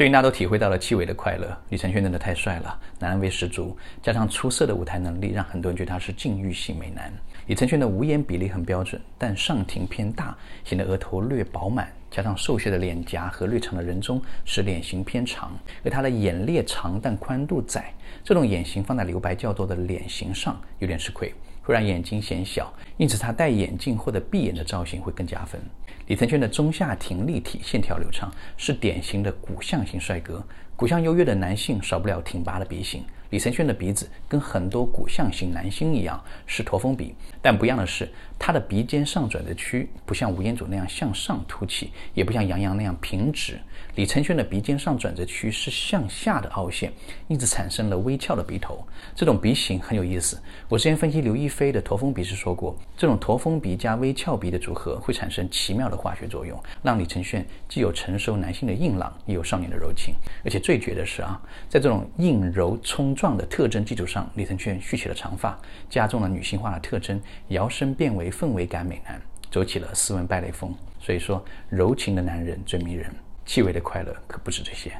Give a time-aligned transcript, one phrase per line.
[0.00, 7.12] 最近大家都体会到了戚薇的快乐，李承铉真的太帅了，男人味十足，加上出色的舞台能力，让很多人觉得他是禁欲系美男。
[7.48, 10.34] 李承铉的无眼比例很标准，但上庭偏大，
[10.64, 15.52] 显得额头略饱满，加上瘦削的脸颊和略长的人中，使脸型偏长。
[15.84, 17.92] 而他的眼裂长但宽度窄，
[18.24, 21.30] 这种眼型放在留白较多的脸型上有点吃亏。
[21.70, 25.60] 不让眼睛显小，因此他戴眼镜或者闭眼的造型会更加分。
[26.08, 30.44] 李承铉的中下庭立体，线条流畅，是典型的骨相型帅哥。
[30.74, 33.04] 骨相优越的男性少不了挺拔的鼻型。
[33.30, 43.60] 李承铉的鼻子跟很多骨相型男星一样是驼峰鼻，但不一样的是，他的鼻尖上转折区不像吴彦祖那样向上凸起，也不像杨洋那样平直。
[43.94, 46.92] 李承铉的鼻尖上转折区是向下的凹陷，
[47.28, 48.84] 因此产生了微翘的鼻头。
[49.14, 50.40] 这种鼻型很有意思。
[50.68, 60.14] 我之前分析刘亦菲的驼峰鼻时说过，这种驼峰鼻加微翘鼻的组合会产生奇妙的化学作用，让李承铉既有成熟男性的硬朗，也有少年的柔情。
[60.44, 63.14] 而且最绝的是啊，在这种硬柔冲。
[63.20, 65.54] 壮的特征基础上，李承铉蓄起了长发，
[65.90, 70.74] 加重了女性化的特征，摇身变为氛围感美男，走起了斯文败类风。
[70.98, 73.14] 所以说，柔情的男人最迷人。
[73.44, 74.90] 气味的快乐可不止这些。